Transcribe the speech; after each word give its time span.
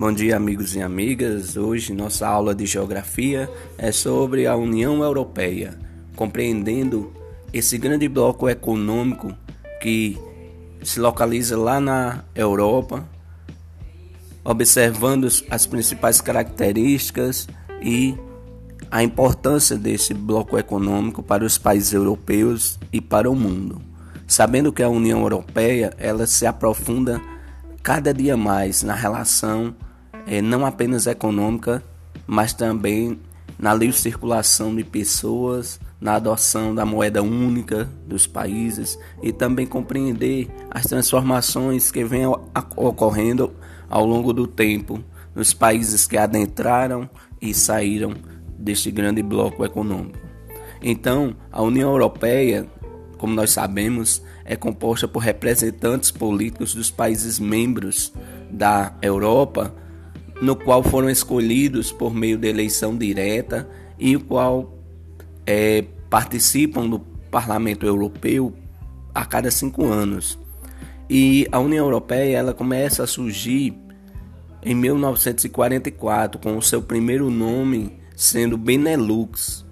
Bom 0.00 0.14
dia, 0.14 0.34
amigos 0.34 0.74
e 0.74 0.80
amigas. 0.80 1.58
Hoje 1.58 1.92
nossa 1.92 2.26
aula 2.26 2.54
de 2.54 2.64
geografia 2.64 3.50
é 3.76 3.92
sobre 3.92 4.46
a 4.46 4.56
União 4.56 5.02
Europeia, 5.02 5.78
compreendendo 6.16 7.12
esse 7.52 7.76
grande 7.76 8.08
bloco 8.08 8.48
econômico 8.48 9.30
que 9.78 10.18
se 10.82 10.98
localiza 10.98 11.54
lá 11.58 11.78
na 11.78 12.24
Europa, 12.34 13.06
observando 14.42 15.28
as 15.50 15.66
principais 15.66 16.18
características 16.18 17.46
e 17.82 18.14
a 18.90 19.02
importância 19.02 19.76
desse 19.76 20.14
bloco 20.14 20.56
econômico 20.56 21.22
para 21.22 21.44
os 21.44 21.58
países 21.58 21.92
europeus 21.92 22.78
e 22.90 23.02
para 23.02 23.30
o 23.30 23.36
mundo. 23.36 23.82
Sabendo 24.26 24.72
que 24.72 24.82
a 24.82 24.88
União 24.88 25.20
Europeia 25.20 25.92
ela 25.98 26.26
se 26.26 26.46
aprofunda 26.46 27.20
cada 27.82 28.14
dia 28.14 28.34
mais 28.34 28.82
na 28.82 28.94
relação 28.94 29.74
é, 30.30 30.40
não 30.40 30.64
apenas 30.64 31.08
econômica, 31.08 31.82
mas 32.24 32.52
também 32.52 33.18
na 33.58 33.74
livre 33.74 33.96
circulação 33.96 34.72
de 34.72 34.84
pessoas, 34.84 35.80
na 36.00 36.14
adoção 36.14 36.72
da 36.72 36.86
moeda 36.86 37.20
única 37.20 37.90
dos 38.06 38.28
países 38.28 38.96
e 39.20 39.32
também 39.32 39.66
compreender 39.66 40.48
as 40.70 40.86
transformações 40.86 41.90
que 41.90 42.04
vêm 42.04 42.26
ocorrendo 42.76 43.52
ao 43.88 44.06
longo 44.06 44.32
do 44.32 44.46
tempo 44.46 45.02
nos 45.34 45.52
países 45.52 46.06
que 46.06 46.16
adentraram 46.16 47.10
e 47.42 47.52
saíram 47.52 48.14
deste 48.56 48.92
grande 48.92 49.24
bloco 49.24 49.64
econômico. 49.64 50.16
Então, 50.80 51.34
a 51.50 51.60
União 51.60 51.90
Europeia, 51.90 52.68
como 53.18 53.34
nós 53.34 53.50
sabemos, 53.50 54.22
é 54.44 54.54
composta 54.54 55.08
por 55.08 55.18
representantes 55.18 56.12
políticos 56.12 56.72
dos 56.72 56.88
países 56.88 57.40
membros 57.40 58.12
da 58.48 58.94
Europa 59.02 59.74
no 60.40 60.56
qual 60.56 60.82
foram 60.82 61.10
escolhidos 61.10 61.92
por 61.92 62.14
meio 62.14 62.38
de 62.38 62.48
eleição 62.48 62.96
direta 62.96 63.68
e 63.98 64.16
o 64.16 64.20
qual 64.20 64.78
é, 65.46 65.84
participam 66.08 66.88
do 66.88 66.98
Parlamento 66.98 67.86
Europeu 67.86 68.54
a 69.14 69.24
cada 69.24 69.50
cinco 69.50 69.86
anos. 69.86 70.38
E 71.08 71.46
a 71.50 71.58
União 71.58 71.84
Europeia 71.84 72.38
ela 72.38 72.54
começa 72.54 73.02
a 73.02 73.06
surgir 73.06 73.76
em 74.62 74.74
1944 74.74 76.40
com 76.40 76.56
o 76.56 76.62
seu 76.62 76.82
primeiro 76.82 77.30
nome 77.30 77.98
sendo 78.14 78.56
Benelux. 78.56 79.64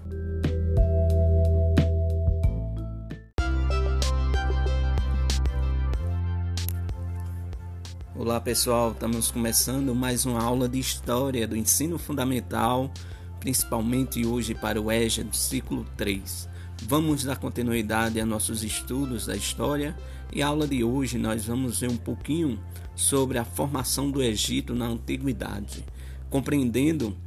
Olá 8.29 8.39
pessoal, 8.39 8.91
estamos 8.91 9.31
começando 9.31 9.95
mais 9.95 10.23
uma 10.23 10.39
aula 10.39 10.69
de 10.69 10.77
História 10.77 11.47
do 11.47 11.57
Ensino 11.57 11.97
Fundamental, 11.97 12.93
principalmente 13.39 14.23
hoje 14.23 14.53
para 14.53 14.79
o 14.79 14.91
EJA 14.91 15.23
do 15.23 15.35
ciclo 15.35 15.83
3. 15.97 16.47
Vamos 16.83 17.23
dar 17.23 17.37
continuidade 17.37 18.21
a 18.21 18.25
nossos 18.27 18.63
estudos 18.63 19.25
da 19.25 19.35
História 19.35 19.97
e 20.31 20.43
a 20.43 20.47
aula 20.47 20.67
de 20.67 20.83
hoje 20.83 21.17
nós 21.17 21.45
vamos 21.45 21.79
ver 21.79 21.89
um 21.89 21.97
pouquinho 21.97 22.59
sobre 22.95 23.39
a 23.39 23.43
formação 23.43 24.11
do 24.11 24.21
Egito 24.21 24.75
na 24.75 24.85
Antiguidade, 24.85 25.83
compreendendo 26.29 27.17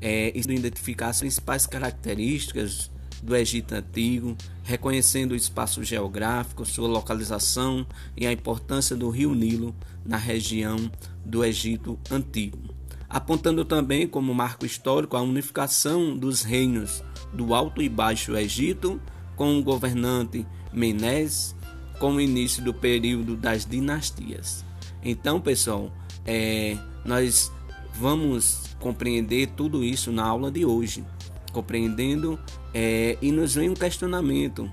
é, 0.00 0.32
e 0.34 0.40
identificar 0.40 1.10
as 1.10 1.20
principais 1.20 1.68
características 1.68 2.90
do 3.22 3.36
Egito 3.36 3.74
Antigo, 3.74 4.36
reconhecendo 4.62 5.32
o 5.32 5.36
espaço 5.36 5.82
geográfico, 5.82 6.64
sua 6.64 6.88
localização 6.88 7.86
e 8.16 8.26
a 8.26 8.32
importância 8.32 8.96
do 8.96 9.08
rio 9.08 9.34
Nilo 9.34 9.74
na 10.08 10.16
região 10.16 10.90
do 11.24 11.44
Egito 11.44 11.96
Antigo, 12.10 12.74
apontando 13.08 13.64
também 13.64 14.08
como 14.08 14.34
marco 14.34 14.66
histórico 14.66 15.16
a 15.16 15.22
unificação 15.22 16.16
dos 16.16 16.42
reinos 16.42 17.04
do 17.32 17.54
Alto 17.54 17.80
e 17.80 17.88
Baixo 17.88 18.36
Egito 18.36 19.00
com 19.36 19.56
o 19.58 19.62
governante 19.62 20.44
Menes 20.72 21.54
com 22.00 22.14
o 22.14 22.20
início 22.20 22.62
do 22.62 22.72
período 22.72 23.36
das 23.36 23.66
dinastias. 23.66 24.64
Então, 25.04 25.40
pessoal, 25.40 25.92
é, 26.24 26.76
nós 27.04 27.52
vamos 27.94 28.74
compreender 28.80 29.48
tudo 29.56 29.84
isso 29.84 30.10
na 30.10 30.24
aula 30.24 30.50
de 30.50 30.64
hoje 30.64 31.04
compreendendo, 31.52 32.38
é, 32.72 33.16
e 33.20 33.32
nos 33.32 33.54
vem 33.54 33.70
um 33.70 33.74
questionamento: 33.74 34.70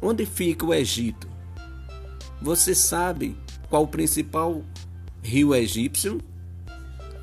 onde 0.00 0.26
fica 0.26 0.66
o 0.66 0.74
Egito? 0.74 1.28
Você 2.42 2.74
sabe 2.74 3.36
qual 3.70 3.84
o 3.84 3.88
principal 3.88 4.62
rio 5.22 5.54
egípcio? 5.54 6.20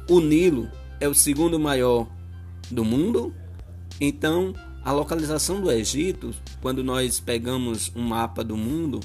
O 0.09 0.21
Nilo 0.21 0.71
é 0.99 1.07
o 1.07 1.13
segundo 1.13 1.59
maior 1.59 2.07
do 2.71 2.85
mundo? 2.85 3.33
Então, 3.99 4.53
a 4.83 4.91
localização 4.93 5.59
do 5.59 5.69
Egito, 5.69 6.33
quando 6.61 6.81
nós 6.81 7.19
pegamos 7.19 7.91
um 7.93 8.01
mapa 8.01 8.43
do 8.43 8.55
mundo 8.55 9.01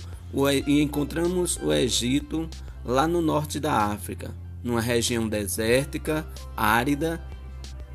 e 0.67 0.81
encontramos 0.81 1.59
o 1.61 1.73
Egito 1.73 2.49
lá 2.85 3.09
no 3.09 3.21
norte 3.21 3.59
da 3.59 3.73
África, 3.87 4.33
numa 4.63 4.81
região 4.81 5.29
desértica, 5.29 6.25
árida 6.57 7.21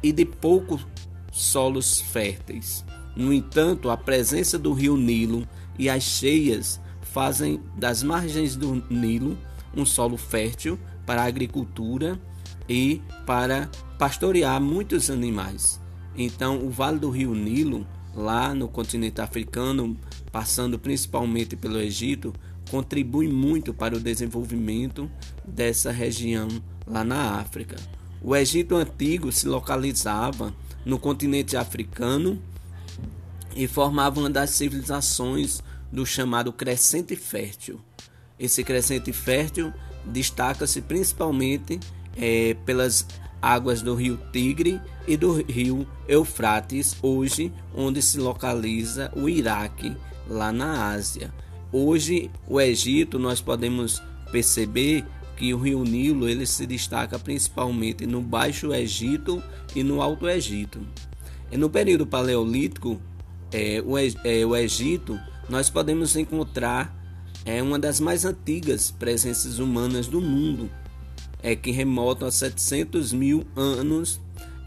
e 0.04 0.12
de 0.12 0.26
pouco 0.26 0.80
solos 1.32 2.02
férteis. 2.02 2.84
No 3.16 3.32
entanto, 3.32 3.90
a 3.90 3.96
presença 3.96 4.60
do 4.60 4.74
rio 4.74 4.98
Nilo 4.98 5.48
e 5.80 5.90
as 5.90 6.04
cheias 6.04 6.82
fazem 7.18 7.60
das 7.76 8.04
margens 8.04 8.56
do 8.56 8.76
Nilo 8.92 9.36
um 9.76 9.84
solo 9.84 10.18
fértil 10.18 10.78
para 11.04 11.24
a 11.24 11.26
agricultura 11.26 12.22
e 12.70 13.02
para 13.26 13.72
pastorear 13.98 14.62
muitos 14.62 15.10
animais. 15.10 15.82
Então, 16.16 16.64
o 16.64 16.70
Vale 16.70 17.00
do 17.00 17.10
Rio 17.10 17.34
Nilo, 17.34 17.88
lá 18.14 18.54
no 18.54 18.68
continente 18.68 19.20
africano, 19.20 19.98
passando 20.32 20.78
principalmente 20.78 21.56
pelo 21.56 21.80
Egito, 21.80 22.32
contribui 22.70 23.28
muito 23.28 23.74
para 23.74 23.98
o 23.98 24.00
desenvolvimento 24.00 25.10
dessa 25.44 25.90
região 25.90 26.48
lá 26.86 27.04
na 27.04 27.40
África. 27.40 27.78
O 28.22 28.36
Egito 28.36 28.76
antigo 28.76 29.32
se 29.32 29.48
localizava 29.48 30.54
no 30.86 31.00
continente 31.00 31.58
africano 31.58 32.40
e 33.56 33.68
formava 33.68 34.20
uma 34.20 34.30
das 34.30 34.52
civilizações 34.52 35.64
do 35.92 36.06
chamado 36.06 36.52
Crescente 36.52 37.16
Fértil. 37.16 37.80
Esse 38.40 38.64
Crescente 38.64 39.12
Fértil 39.12 39.74
destaca-se 40.06 40.82
principalmente 40.82 41.80
é, 42.16 42.56
pelas 42.66 43.06
águas 43.42 43.82
do 43.82 43.96
rio 43.96 44.20
Tigre 44.32 44.82
e 45.08 45.16
do 45.16 45.34
rio 45.34 45.88
Eufrates, 46.08 46.96
hoje 47.02 47.52
onde 47.74 48.02
se 48.02 48.20
localiza 48.20 49.12
o 49.16 49.30
Iraque, 49.30 49.96
lá 50.28 50.52
na 50.52 50.92
Ásia. 50.92 51.34
Hoje, 51.72 52.32
o 52.48 52.60
Egito, 52.60 53.20
nós 53.20 53.42
podemos 53.42 54.02
perceber 54.32 55.06
que 55.36 55.54
o 55.54 55.58
rio 55.58 55.84
Nilo 55.84 56.28
ele 56.28 56.46
se 56.46 56.66
destaca 56.66 57.20
principalmente 57.20 58.06
no 58.06 58.22
Baixo 58.22 58.74
Egito 58.74 59.42
e 59.76 59.84
no 59.84 60.02
Alto 60.02 60.28
Egito. 60.28 60.80
E 61.52 61.58
no 61.58 61.70
período 61.70 62.06
paleolítico, 62.06 63.00
é, 63.52 63.82
o, 63.86 63.98
é, 63.98 64.46
o 64.46 64.56
Egito, 64.56 65.20
nós 65.50 65.70
podemos 65.70 66.16
encontrar 66.16 66.96
é, 67.46 67.62
uma 67.62 67.80
das 67.80 68.00
mais 68.00 68.26
antigas 68.26 68.92
presenças 68.92 69.60
humanas 69.60 70.08
do 70.08 70.22
mundo, 70.22 70.70
é, 71.42 71.56
que 71.56 71.72
remontam 71.72 72.28
a 72.28 72.32
700 72.32 73.14
mil 73.14 73.46
anos 73.56 74.20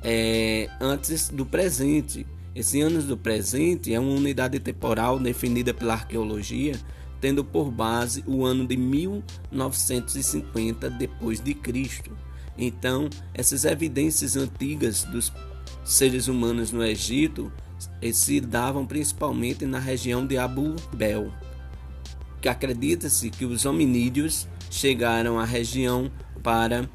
é, 0.03 0.69
antes 0.81 1.29
do 1.29 1.45
presente. 1.45 2.27
Esse 2.55 2.81
anos 2.81 3.05
do 3.05 3.17
presente 3.17 3.95
é 3.95 4.01
uma 4.01 4.13
unidade 4.13 4.59
temporal 4.59 5.19
definida 5.19 5.73
pela 5.73 5.95
arqueologia 5.95 6.75
tendo 7.21 7.45
por 7.45 7.71
base 7.71 8.25
o 8.27 8.45
ano 8.45 8.67
de 8.67 8.77
1950 8.77 10.91
depois 10.91 11.41
de 11.41 11.55
Cristo. 11.55 12.11
Então, 12.57 13.09
essas 13.35 13.65
evidências 13.65 14.37
antigas 14.37 15.05
dos 15.05 15.33
seres 15.85 16.27
humanos 16.29 16.73
no 16.73 16.85
Egito 16.85 17.53
se 18.13 18.41
davam 18.41 18.87
principalmente 18.87 19.65
na 19.67 19.79
região 19.79 20.27
de 20.27 20.37
Abu 20.39 20.77
Bel, 20.95 21.33
que 22.41 22.49
acredita-se 22.49 23.31
que 23.31 23.45
os 23.45 23.65
hominídeos 23.65 24.49
chegaram 24.71 25.39
à 25.39 25.45
região 25.45 26.11
para 26.43 26.89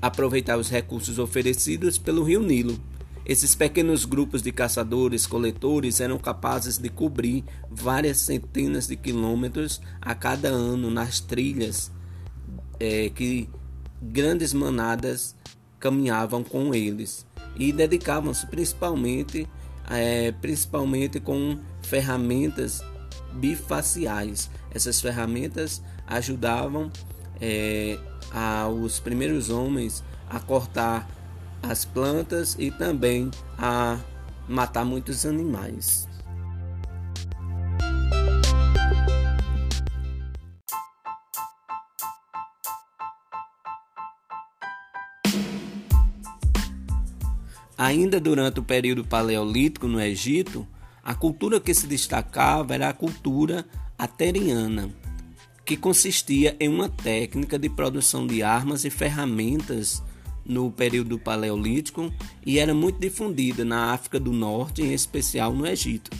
aproveitar 0.00 0.58
os 0.58 0.68
recursos 0.68 1.18
oferecidos 1.18 1.98
pelo 1.98 2.22
rio 2.22 2.42
Nilo. 2.42 2.78
Esses 3.24 3.54
pequenos 3.54 4.04
grupos 4.04 4.42
de 4.42 4.50
caçadores-coletores 4.50 6.00
eram 6.00 6.18
capazes 6.18 6.78
de 6.78 6.88
cobrir 6.88 7.44
várias 7.70 8.18
centenas 8.18 8.86
de 8.88 8.96
quilômetros 8.96 9.80
a 10.00 10.14
cada 10.14 10.48
ano 10.48 10.90
nas 10.90 11.20
trilhas 11.20 11.92
é, 12.80 13.10
que 13.10 13.48
grandes 14.02 14.54
manadas 14.54 15.36
caminhavam 15.78 16.42
com 16.42 16.74
eles 16.74 17.26
e 17.56 17.72
dedicavam-se 17.72 18.46
principalmente, 18.46 19.48
é, 19.88 20.32
principalmente 20.32 21.20
com 21.20 21.58
ferramentas 21.82 22.82
bifaciais. 23.32 24.50
Essas 24.72 25.00
ferramentas 25.00 25.82
ajudavam 26.06 26.90
é, 27.40 27.98
primeiros 29.00 29.50
homens 29.50 30.04
a 30.28 30.38
cortar 30.38 31.08
as 31.62 31.84
plantas 31.84 32.56
e 32.58 32.70
também 32.70 33.30
a 33.58 33.98
matar 34.48 34.84
muitos 34.84 35.26
animais. 35.26 36.09
Ainda 47.80 48.20
durante 48.20 48.60
o 48.60 48.62
período 48.62 49.02
paleolítico 49.02 49.88
no 49.88 49.98
Egito, 49.98 50.68
a 51.02 51.14
cultura 51.14 51.58
que 51.58 51.72
se 51.72 51.86
destacava 51.86 52.74
era 52.74 52.90
a 52.90 52.92
cultura 52.92 53.64
ateriana, 53.96 54.90
que 55.64 55.78
consistia 55.78 56.54
em 56.60 56.68
uma 56.68 56.90
técnica 56.90 57.58
de 57.58 57.70
produção 57.70 58.26
de 58.26 58.42
armas 58.42 58.84
e 58.84 58.90
ferramentas 58.90 60.02
no 60.44 60.70
período 60.70 61.18
paleolítico 61.18 62.12
e 62.44 62.58
era 62.58 62.74
muito 62.74 63.00
difundida 63.00 63.64
na 63.64 63.94
África 63.94 64.20
do 64.20 64.30
Norte, 64.30 64.82
em 64.82 64.92
especial 64.92 65.54
no 65.54 65.66
Egito. 65.66 66.10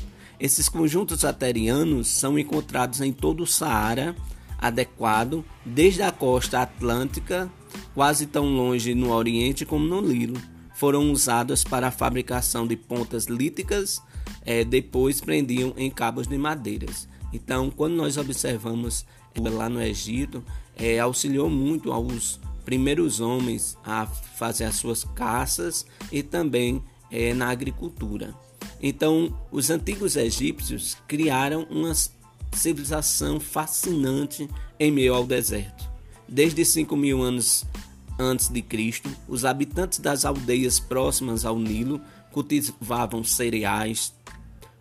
Esses 0.40 0.66
conjuntos 0.66 1.26
aterianos 1.26 2.08
são 2.08 2.38
encontrados 2.38 3.02
em 3.02 3.12
todo 3.12 3.42
o 3.42 3.46
Saara 3.46 4.16
adequado, 4.58 5.44
desde 5.62 6.00
a 6.00 6.10
costa 6.10 6.62
atlântica, 6.62 7.52
quase 7.94 8.24
tão 8.24 8.46
longe 8.46 8.94
no 8.94 9.12
Oriente 9.12 9.66
como 9.66 9.84
no 9.84 10.00
Nilo 10.00 10.40
foram 10.80 11.12
usadas 11.12 11.62
para 11.62 11.88
a 11.88 11.90
fabricação 11.90 12.66
de 12.66 12.74
pontas 12.74 13.26
líticas, 13.26 14.02
é, 14.46 14.64
depois 14.64 15.20
prendiam 15.20 15.74
em 15.76 15.90
cabos 15.90 16.26
de 16.26 16.38
madeiras. 16.38 17.06
Então, 17.34 17.68
quando 17.70 17.96
nós 17.96 18.16
observamos 18.16 19.04
lá 19.38 19.68
no 19.68 19.82
Egito, 19.82 20.42
é, 20.74 20.98
auxiliou 20.98 21.50
muito 21.50 21.92
aos 21.92 22.40
primeiros 22.64 23.20
homens 23.20 23.76
a 23.84 24.06
fazer 24.06 24.64
as 24.64 24.76
suas 24.76 25.04
caças 25.04 25.84
e 26.10 26.22
também 26.22 26.82
é, 27.10 27.34
na 27.34 27.50
agricultura. 27.50 28.34
Então, 28.82 29.38
os 29.52 29.68
antigos 29.68 30.16
egípcios 30.16 30.96
criaram 31.06 31.66
uma 31.68 31.92
civilização 32.54 33.38
fascinante 33.38 34.48
em 34.78 34.90
meio 34.90 35.12
ao 35.12 35.26
deserto. 35.26 35.90
Desde 36.26 36.64
5 36.64 36.96
mil 36.96 37.20
anos 37.20 37.66
Cristo, 38.68 39.08
os 39.26 39.44
habitantes 39.44 39.98
das 39.98 40.24
aldeias 40.24 40.78
próximas 40.78 41.44
ao 41.44 41.58
Nilo 41.58 42.00
cultivavam 42.30 43.24
cereais 43.24 44.14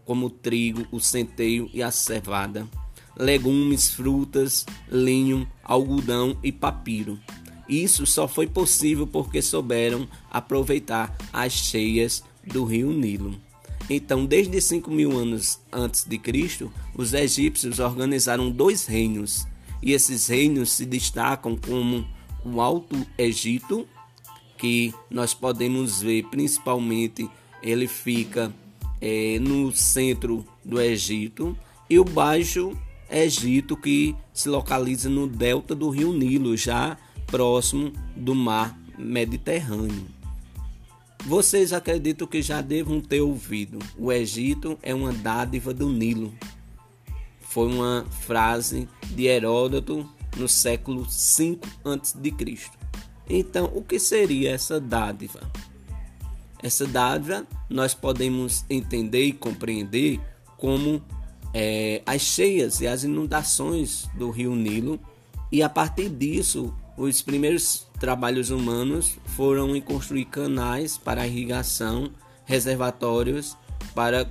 como 0.06 0.26
o 0.26 0.30
trigo, 0.30 0.88
o 0.92 1.00
centeio 1.00 1.70
e 1.74 1.84
a 1.84 1.92
cevada, 1.92 2.68
legumes, 3.16 3.92
frutas, 3.92 4.66
linho, 4.92 5.48
algodão 5.64 6.38
e 6.44 6.52
papiro. 6.52 7.20
Isso 7.68 8.06
só 8.08 8.28
foi 8.28 8.48
possível 8.48 9.06
porque 9.06 9.42
souberam 9.42 10.08
aproveitar 10.32 11.16
as 11.32 11.54
cheias 11.54 12.24
do 12.44 12.64
rio 12.66 12.92
Nilo. 12.92 13.40
Então, 13.90 14.26
desde 14.26 14.60
5 14.60 14.90
mil 14.90 15.18
anos 15.18 15.60
antes 15.72 16.04
de 16.06 16.18
Cristo, 16.18 16.72
os 16.96 17.14
egípcios 17.14 17.80
organizaram 17.80 18.52
dois 18.52 18.86
reinos, 18.86 19.48
e 19.82 19.94
esses 19.94 20.28
reinos 20.28 20.72
se 20.72 20.86
destacam 20.86 21.56
como 21.56 22.06
o 22.44 22.62
Alto 22.62 22.96
Egito, 23.18 23.88
que 24.58 24.94
nós 25.10 25.34
podemos 25.34 26.02
ver 26.02 26.24
principalmente 26.26 27.30
ele 27.62 27.88
fica 27.88 28.54
é, 29.02 29.40
no 29.40 29.72
centro 29.72 30.46
do 30.64 30.80
Egito, 30.80 31.58
e 31.90 32.00
o 32.00 32.04
Baixo 32.04 32.78
Egito, 33.10 33.76
que 33.76 34.16
se 34.34 34.50
localiza 34.50 35.10
no 35.10 35.28
delta 35.28 35.74
do 35.74 35.90
rio 35.90 36.14
Nilo, 36.14 36.56
já 36.56 36.98
próximo 37.28 37.92
do 38.16 38.36
mar 38.36 38.78
Mediterrâneo. 38.98 40.08
Vocês 41.26 41.74
acreditam 41.74 42.28
que 42.28 42.42
já 42.42 42.62
devam 42.62 43.02
ter 43.02 43.22
ouvido: 43.22 43.80
o 43.98 44.12
Egito 44.12 44.78
é 44.82 44.94
uma 44.94 45.12
dádiva 45.12 45.74
do 45.74 45.90
Nilo. 45.90 46.34
Foi 47.42 47.68
uma 47.68 48.06
frase 48.22 48.88
de 49.12 49.26
Heródoto 49.26 50.08
no 50.38 50.48
século 50.48 51.10
5 51.10 51.68
a.C. 51.86 52.58
Então, 53.30 53.72
o 53.76 53.84
que 53.84 54.00
seria 54.00 54.52
essa 54.52 54.80
dádiva? 54.80 55.40
Essa 56.62 56.86
dádiva 56.86 57.48
nós 57.70 57.94
podemos 57.94 58.66
entender 58.70 59.24
e 59.24 59.34
compreender 59.34 60.20
como 60.58 61.02
é, 61.54 62.02
as 62.06 62.22
cheias 62.22 62.82
e 62.82 62.88
as 62.88 63.04
inundações 63.04 64.08
do 64.16 64.30
rio 64.30 64.56
Nilo, 64.56 65.00
e 65.52 65.64
a 65.64 65.70
partir 65.70 66.10
disso, 66.10 66.74
os 66.98 67.22
primeiros 67.22 67.88
trabalhos 68.00 68.50
humanos 68.50 69.18
foram 69.26 69.76
em 69.76 69.82
construir 69.82 70.26
canais 70.26 70.98
para 70.98 71.26
irrigação, 71.26 72.12
reservatórios 72.46 73.58
para 73.96 74.30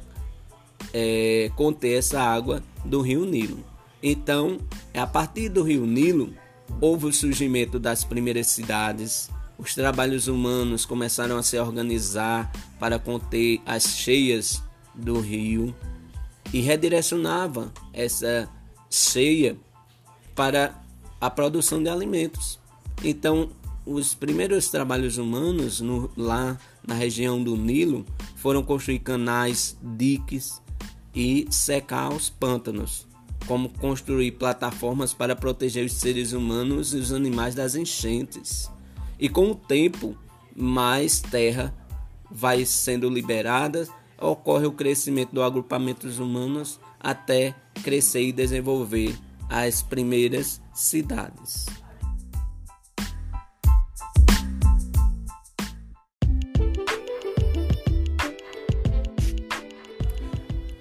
é, 0.93 1.51
conter 1.57 1.99
essa 1.99 2.21
água 2.21 2.63
do 2.85 3.01
rio 3.01 3.25
Nilo. 3.25 3.65
Então, 4.03 4.59
a 4.95 5.07
partir 5.07 5.49
do 5.49 5.63
rio 5.63 5.85
Nilo, 5.85 6.33
houve 6.81 7.07
o 7.07 7.13
surgimento 7.13 7.79
das 7.79 8.05
primeiras 8.05 8.47
cidades, 8.49 9.31
os 9.59 9.75
trabalhos 9.75 10.29
humanos 10.29 10.87
começaram 10.87 11.37
a 11.37 11.43
se 11.43 11.59
organizar 11.59 12.51
para 12.79 12.99
conter 12.99 13.61
as 13.67 13.97
cheias 13.97 14.63
do 14.95 15.21
rio 15.21 15.75
e 16.53 16.61
redirecionava 16.61 17.73
essa 17.93 18.49
cheia 18.89 19.57
para 20.35 20.81
a 21.21 21.29
produção 21.29 21.83
de 21.83 21.89
alimentos. 21.89 22.61
Então, 23.03 23.51
os 23.85 24.15
primeiros 24.15 24.69
trabalhos 24.69 25.19
humanos 25.19 25.81
no, 25.81 26.09
lá 26.17 26.57
na 26.87 26.95
região 26.95 27.43
do 27.43 27.57
Nilo 27.57 28.07
foram 28.37 28.63
construir 28.63 29.01
canais, 29.01 29.77
diques 29.83 30.63
e 31.13 31.49
secar 31.51 32.13
os 32.13 32.31
pântanos 32.31 33.08
como 33.47 33.69
construir 33.69 34.33
plataformas 34.33 35.15
para 35.15 35.37
proteger 35.37 35.85
os 35.85 35.93
seres 35.93 36.33
humanos 36.33 36.93
e 36.95 36.97
os 36.97 37.13
animais 37.13 37.55
das 37.55 37.75
enchentes. 37.75 38.71
E 39.19 39.29
com 39.29 39.51
o 39.51 39.55
tempo, 39.55 40.17
mais 40.55 41.21
terra 41.21 41.75
vai 42.31 42.65
sendo 42.65 43.09
liberada, 43.09 43.87
ocorre 44.21 44.67
o 44.67 44.73
crescimento 44.73 45.33
dos 46.07 46.19
humanos 46.19 46.81
até 47.01 47.55
crescer 47.83 48.23
e 48.23 48.33
desenvolver 48.33 49.17
as 49.49 49.83
primeiras 49.83 50.61
cidades. 50.75 51.67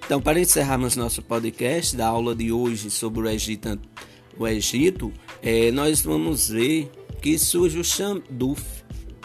Então, 0.08 0.22
para 0.22 0.40
encerrarmos 0.40 0.96
nosso 0.96 1.20
podcast 1.20 1.94
da 1.94 2.06
aula 2.06 2.34
de 2.34 2.50
hoje 2.50 2.90
sobre 2.90 3.20
o 3.20 3.28
Egito, 3.28 3.78
o 4.38 4.48
Egito 4.48 5.12
é, 5.42 5.70
nós 5.70 6.00
vamos 6.00 6.48
ver 6.48 6.90
que 7.20 7.38
surge 7.38 7.78
o 7.78 7.84
Xanduf. 7.84 8.64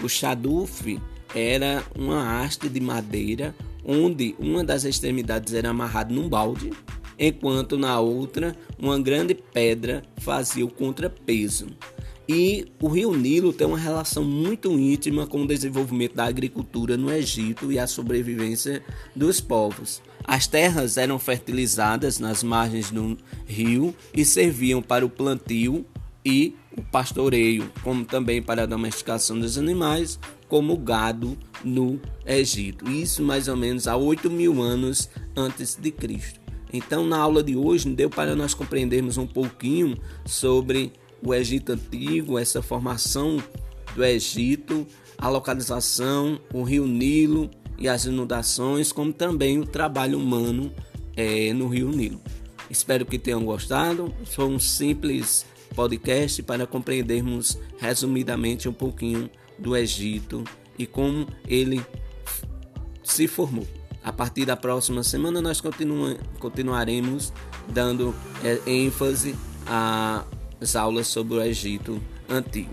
O 0.03 0.09
Xaduf 0.09 0.99
era 1.33 1.81
uma 1.97 2.43
haste 2.43 2.67
de 2.67 2.81
madeira 2.81 3.55
onde 3.85 4.35
uma 4.37 4.61
das 4.61 4.83
extremidades 4.83 5.53
era 5.53 5.69
amarrada 5.69 6.13
num 6.13 6.27
balde, 6.27 6.71
enquanto 7.17 7.77
na 7.77 7.97
outra 8.01 8.53
uma 8.77 8.99
grande 8.99 9.33
pedra 9.33 10.03
fazia 10.17 10.65
o 10.65 10.69
contrapeso. 10.69 11.67
E 12.27 12.65
o 12.81 12.87
rio 12.87 13.13
Nilo 13.15 13.51
tem 13.51 13.67
uma 13.67 13.77
relação 13.77 14.23
muito 14.23 14.71
íntima 14.71 15.27
com 15.27 15.43
o 15.43 15.47
desenvolvimento 15.47 16.15
da 16.15 16.25
agricultura 16.25 16.95
no 16.95 17.11
Egito 17.11 17.71
e 17.71 17.77
a 17.77 17.85
sobrevivência 17.85 18.81
dos 19.13 19.41
povos. 19.41 20.01
As 20.23 20.47
terras 20.47 20.95
eram 20.95 21.19
fertilizadas 21.19 22.19
nas 22.19 22.41
margens 22.41 22.89
do 22.89 23.17
rio 23.45 23.93
e 24.13 24.23
serviam 24.23 24.81
para 24.81 25.05
o 25.05 25.09
plantio 25.09 25.85
e 26.25 26.55
o 26.77 26.81
pastoreio, 26.81 27.69
como 27.83 28.05
também 28.05 28.41
para 28.41 28.63
a 28.63 28.65
domesticação 28.65 29.37
dos 29.37 29.57
animais, 29.57 30.17
como 30.47 30.77
gado 30.77 31.37
no 31.63 31.99
Egito. 32.25 32.89
Isso 32.89 33.21
mais 33.21 33.49
ou 33.49 33.57
menos 33.57 33.85
há 33.85 33.97
8 33.97 34.31
mil 34.31 34.61
anos 34.61 35.09
antes 35.35 35.75
de 35.75 35.91
Cristo. 35.91 36.39
Então, 36.71 37.05
na 37.05 37.17
aula 37.17 37.43
de 37.43 37.55
hoje, 37.55 37.89
deu 37.89 38.09
para 38.09 38.35
nós 38.35 38.53
compreendermos 38.53 39.17
um 39.17 39.27
pouquinho 39.27 39.95
sobre 40.25 40.91
o 41.25 41.33
Egito 41.33 41.71
Antigo, 41.73 42.37
essa 42.37 42.61
formação 42.61 43.41
do 43.95 44.03
Egito, 44.03 44.85
a 45.17 45.29
localização, 45.29 46.39
o 46.53 46.63
rio 46.63 46.85
Nilo 46.85 47.49
e 47.77 47.87
as 47.87 48.05
inundações, 48.05 48.91
como 48.91 49.13
também 49.13 49.59
o 49.59 49.65
trabalho 49.65 50.17
humano 50.17 50.71
é, 51.15 51.53
no 51.53 51.67
rio 51.67 51.89
Nilo. 51.89 52.21
Espero 52.69 53.05
que 53.05 53.19
tenham 53.19 53.43
gostado. 53.43 54.13
Foi 54.25 54.45
um 54.45 54.59
simples 54.59 55.45
podcast 55.75 56.41
para 56.43 56.65
compreendermos 56.65 57.57
resumidamente 57.77 58.67
um 58.67 58.73
pouquinho 58.73 59.29
do 59.57 59.75
Egito 59.75 60.43
e 60.77 60.85
como 60.85 61.27
ele 61.47 61.85
se 63.03 63.27
formou. 63.27 63.67
A 64.03 64.11
partir 64.11 64.45
da 64.45 64.57
próxima 64.57 65.03
semana 65.03 65.41
nós 65.41 65.61
continua, 65.61 66.17
continuaremos 66.39 67.31
dando 67.69 68.13
é, 68.43 68.59
ênfase 68.69 69.35
a 69.65 70.25
as 70.63 70.77
aulas 70.77 71.07
sobre 71.07 71.35
o 71.35 71.43
Egito 71.43 72.01
Antigo. 72.29 72.71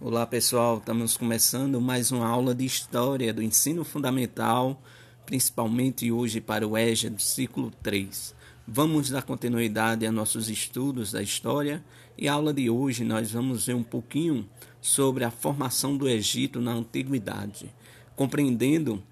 Olá 0.00 0.24
pessoal, 0.24 0.78
estamos 0.78 1.16
começando 1.16 1.80
mais 1.80 2.12
uma 2.12 2.28
aula 2.28 2.54
de 2.54 2.64
História 2.64 3.34
do 3.34 3.42
Ensino 3.42 3.82
Fundamental, 3.82 4.80
principalmente 5.26 6.12
hoje 6.12 6.40
para 6.40 6.66
o 6.66 6.78
EJA 6.78 7.10
do 7.10 7.20
ciclo 7.20 7.72
3. 7.82 8.36
Vamos 8.68 9.10
dar 9.10 9.22
continuidade 9.22 10.06
a 10.06 10.12
nossos 10.12 10.48
estudos 10.48 11.10
da 11.10 11.20
história 11.20 11.84
e 12.16 12.28
a 12.28 12.34
aula 12.34 12.54
de 12.54 12.70
hoje 12.70 13.02
nós 13.02 13.32
vamos 13.32 13.66
ver 13.66 13.74
um 13.74 13.82
pouquinho 13.82 14.48
sobre 14.80 15.24
a 15.24 15.30
formação 15.32 15.96
do 15.96 16.08
Egito 16.08 16.60
na 16.60 16.70
Antiguidade, 16.70 17.68
compreendendo 18.14 19.02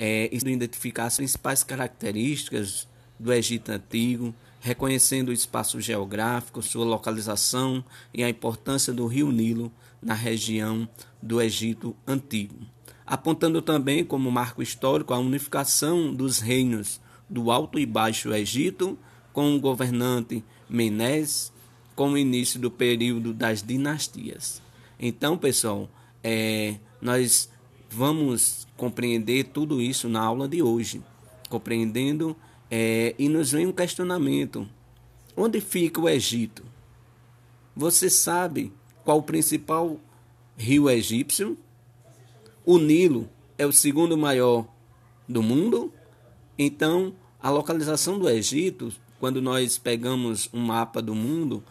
é, 0.00 0.30
identificar 0.32 1.04
as 1.04 1.18
principais 1.18 1.62
características 1.62 2.88
do 3.18 3.30
Egito 3.30 3.70
Antigo, 3.70 4.34
reconhecendo 4.58 5.28
o 5.28 5.32
espaço 5.32 5.78
geográfico, 5.78 6.62
sua 6.62 6.86
localização 6.86 7.84
e 8.14 8.24
a 8.24 8.30
importância 8.30 8.94
do 8.94 9.06
rio 9.06 9.30
Nilo 9.30 9.70
na 10.00 10.14
região 10.14 10.88
do 11.20 11.38
Egito 11.38 11.94
Antigo, 12.06 12.56
apontando 13.06 13.60
também 13.60 14.02
como 14.02 14.30
marco 14.30 14.62
histórico 14.62 15.12
a 15.12 15.18
unificação 15.18 16.14
dos 16.14 16.38
reinos 16.38 16.98
do 17.28 17.50
Alto 17.50 17.78
e 17.78 17.84
Baixo 17.84 18.32
Egito, 18.32 18.98
com 19.34 19.54
o 19.54 19.60
governante 19.60 20.42
Menes, 20.66 21.52
com 21.94 22.12
o 22.12 22.18
início 22.18 22.58
do 22.58 22.70
período 22.70 23.34
das 23.34 23.62
dinastias. 23.62 24.62
Então, 24.98 25.36
pessoal, 25.36 25.90
é, 26.24 26.76
nós 27.02 27.49
vamos 27.90 28.66
compreender 28.76 29.44
tudo 29.44 29.80
isso 29.80 30.08
na 30.08 30.22
aula 30.22 30.48
de 30.48 30.62
hoje, 30.62 31.02
compreendendo 31.48 32.36
é, 32.70 33.14
e 33.18 33.28
nos 33.28 33.50
vem 33.50 33.66
um 33.66 33.72
questionamento: 33.72 34.66
onde 35.36 35.60
fica 35.60 36.00
o 36.00 36.08
Egito? 36.08 36.64
Você 37.74 38.08
sabe 38.08 38.72
qual 39.04 39.18
o 39.18 39.22
principal 39.22 39.98
rio 40.56 40.88
egípcio? 40.88 41.58
O 42.64 42.78
Nilo 42.78 43.28
é 43.58 43.66
o 43.66 43.72
segundo 43.72 44.16
maior 44.16 44.66
do 45.28 45.42
mundo? 45.42 45.92
Então, 46.58 47.14
a 47.42 47.48
localização 47.48 48.18
do 48.18 48.28
Egito, 48.28 48.92
quando 49.18 49.40
nós 49.40 49.78
pegamos 49.78 50.48
um 50.52 50.60
mapa 50.60 51.00
do 51.00 51.14
mundo 51.14 51.64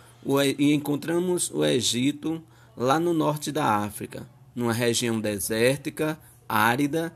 e 0.57 0.73
encontramos 0.73 1.51
o 1.51 1.63
Egito 1.63 2.41
lá 2.75 2.99
no 2.99 3.13
norte 3.13 3.51
da 3.51 3.65
África, 3.65 4.27
numa 4.59 4.73
região 4.73 5.21
desértica, 5.21 6.19
árida 6.47 7.15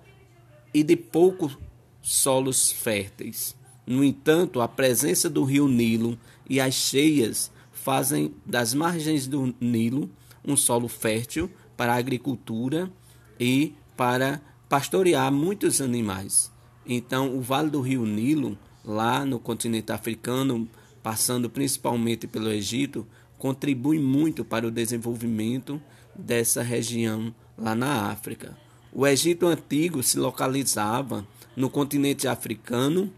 e 0.73 0.81
de 0.81 0.95
poucos 0.95 1.57
solos 2.01 2.71
férteis. 2.71 3.53
No 3.85 4.01
entanto, 4.01 4.61
a 4.61 4.67
presença 4.67 5.29
do 5.29 5.43
rio 5.43 5.67
Nilo 5.67 6.17
e 6.49 6.61
as 6.61 6.73
cheias 6.73 7.51
fazem 7.73 8.33
das 8.45 8.73
margens 8.73 9.27
do 9.27 9.53
Nilo 9.59 10.09
um 10.45 10.55
solo 10.55 10.87
fértil 10.87 11.51
para 11.75 11.93
a 11.93 11.97
agricultura 11.97 12.89
e 13.37 13.73
para 13.97 14.41
pastorear 14.69 15.29
muitos 15.29 15.81
animais. 15.81 16.49
Então, 16.85 17.35
o 17.35 17.41
Vale 17.41 17.69
do 17.69 17.81
Rio 17.81 18.05
Nilo, 18.05 18.57
lá 18.85 19.25
no 19.25 19.37
continente 19.37 19.91
africano, 19.91 20.67
passando 21.01 21.49
principalmente 21.49 22.25
pelo 22.25 22.49
Egito, 22.49 23.05
contribui 23.37 23.99
muito 23.99 24.45
para 24.45 24.65
o 24.65 24.71
desenvolvimento 24.71 25.81
dessa 26.15 26.61
região 26.61 27.33
lá 27.57 27.75
na 27.75 28.11
África. 28.11 28.57
O 28.91 29.07
Egito 29.07 29.47
antigo 29.47 30.03
se 30.03 30.19
localizava 30.19 31.25
no 31.55 31.69
continente 31.69 32.27
africano 32.27 33.11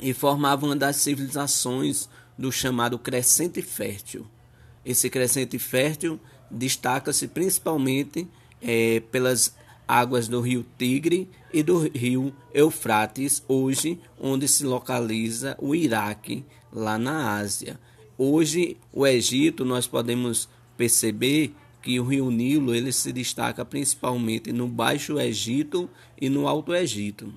e 0.00 0.12
formava 0.12 0.66
uma 0.66 0.76
das 0.76 0.96
civilizações 0.96 2.08
do 2.36 2.52
chamado 2.52 2.98
Crescente 2.98 3.62
Fértil. 3.62 4.26
Esse 4.84 5.10
Crescente 5.10 5.58
Fértil 5.58 6.20
destaca-se 6.50 7.28
principalmente 7.28 8.28
é, 8.60 9.00
pelas 9.10 9.54
águas 9.86 10.28
do 10.28 10.40
rio 10.40 10.64
Tigre 10.78 11.28
e 11.52 11.62
do 11.62 11.88
rio 11.88 12.32
Eufrates, 12.52 13.42
hoje 13.48 13.98
onde 14.20 14.46
se 14.46 14.64
localiza 14.64 15.56
o 15.58 15.74
Iraque, 15.74 16.44
lá 16.72 16.98
na 16.98 17.36
Ásia. 17.36 17.80
Hoje, 18.16 18.76
o 18.92 19.06
Egito, 19.06 19.64
nós 19.64 19.86
podemos 19.86 20.48
perceber 20.76 21.54
que 21.82 21.98
o 22.00 22.04
rio 22.04 22.30
Nilo 22.30 22.74
ele 22.74 22.92
se 22.92 23.12
destaca 23.12 23.64
principalmente 23.64 24.52
no 24.52 24.66
Baixo 24.68 25.18
Egito 25.18 25.88
e 26.20 26.28
no 26.28 26.46
Alto 26.48 26.74
Egito. 26.74 27.32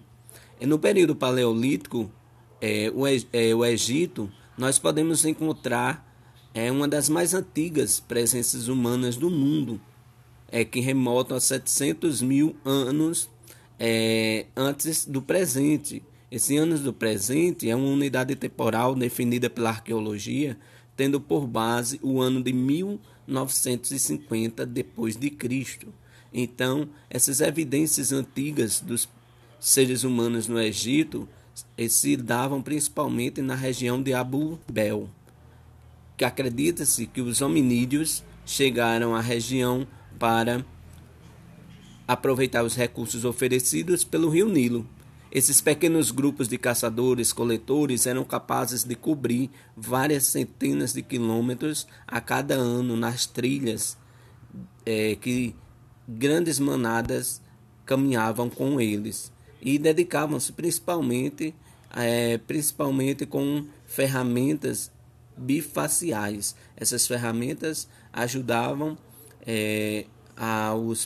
E 0.60 0.66
no 0.66 0.78
período 0.78 1.16
paleolítico, 1.16 2.12
é, 2.60 2.92
o, 2.94 3.08
é, 3.08 3.56
o 3.56 3.66
Egito, 3.66 4.32
nós 4.58 4.78
podemos 4.78 5.26
encontrar 5.26 6.08
é, 6.54 6.72
uma 6.72 6.88
das 6.88 7.10
mais 7.10 7.34
antigas 7.34 8.00
presenças 8.00 8.68
humanas 8.68 9.16
do 9.16 9.30
mundo, 9.30 9.80
é, 10.52 10.66
que 10.66 10.80
remontam 10.82 11.38
a 11.38 11.40
700 11.40 12.22
mil 12.22 12.56
anos 12.66 13.30
é, 13.80 14.46
antes 14.56 15.06
do 15.06 15.22
presente. 15.22 16.04
Esse 16.30 16.58
anos 16.58 16.82
do 16.82 16.94
presente 16.94 17.70
é 17.70 17.76
uma 17.76 17.88
unidade 17.88 18.36
temporal 18.36 18.94
definida 18.94 19.50
pela 19.50 19.70
arqueologia, 19.70 20.58
tendo 20.96 21.20
por 21.20 21.48
base 21.48 22.00
o 22.04 22.22
ano 22.22 22.44
de 22.44 22.54
1950 23.28 24.66
depois 24.66 25.16
de 25.16 25.30
Cristo. 25.30 25.94
Então, 26.34 26.90
essas 27.10 27.42
evidências 27.42 28.12
antigas 28.12 28.80
dos 28.80 29.08
seres 29.60 30.04
humanos 30.04 30.48
no 30.48 30.60
Egito 30.60 31.28
se 31.90 32.16
davam 32.16 32.62
principalmente 32.62 33.42
na 33.42 33.56
região 33.56 34.02
de 34.02 34.14
Abu 34.14 34.60
Bel, 34.72 35.10
que 36.16 36.24
acredita-se 36.24 37.06
que 37.06 37.22
os 37.22 37.42
hominídeos 37.42 38.24
chegaram 38.46 39.16
à 39.16 39.22
região 39.22 39.88
para 40.18 40.66
aproveitar 42.08 42.64
os 42.64 42.76
recursos 42.76 43.26
oferecidos 43.26 44.04
pelo 44.04 44.30
rio 44.30 44.48
Nilo. 44.48 44.88
Esses 45.32 45.62
pequenos 45.62 46.12
grupos 46.12 46.50
de 46.50 46.58
caçadores-coletores 46.58 48.06
eram 48.06 48.26
capazes 48.26 48.84
de 48.84 48.96
cobrir 48.96 49.50
várias 49.78 50.26
centenas 50.26 50.92
de 50.92 51.02
quilômetros 51.02 51.88
a 52.06 52.20
cada 52.20 52.56
ano 52.56 52.98
nas 52.98 53.26
trilhas 53.26 53.98
é, 54.86 55.16
que 55.16 55.56
grandes 56.06 56.60
manadas 56.60 57.42
caminhavam 57.86 58.50
com 58.50 58.82
eles 58.82 59.32
e 59.62 59.78
dedicavam-se 59.78 60.52
principalmente, 60.52 61.56
é, 61.96 62.38
principalmente 62.40 63.26
com 63.26 63.66
ferramentas 63.86 64.92
bifaciais. 65.38 66.56
Essas 66.76 67.08
ferramentas 67.08 67.88
ajudavam 68.12 68.98
é, 69.48 70.06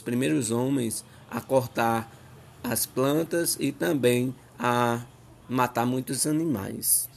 primeiros 0.04 0.50
homens 0.50 1.04
a 1.30 1.40
cortar 1.40 2.10
as 2.70 2.84
plantas 2.84 3.56
e 3.60 3.70
também 3.70 4.34
a 4.58 5.02
matar 5.48 5.86
muitos 5.86 6.26
animais. 6.26 7.08